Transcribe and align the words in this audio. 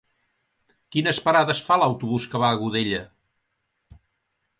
Quines 0.95 1.19
parades 1.25 1.61
fa 1.67 1.77
l'autobús 1.81 2.25
que 2.31 2.41
va 2.45 2.49
a 2.49 2.57
Godella? 2.63 3.03